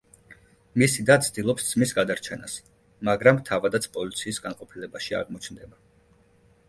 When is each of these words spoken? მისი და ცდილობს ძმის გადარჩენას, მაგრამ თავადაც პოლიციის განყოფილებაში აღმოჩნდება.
მისი 0.83 1.03
და 1.09 1.17
ცდილობს 1.25 1.67
ძმის 1.73 1.93
გადარჩენას, 1.99 2.55
მაგრამ 3.09 3.43
თავადაც 3.53 3.87
პოლიციის 3.99 4.41
განყოფილებაში 4.47 5.19
აღმოჩნდება. 5.23 5.83